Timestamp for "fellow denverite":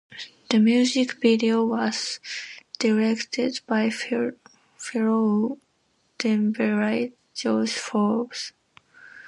3.91-7.13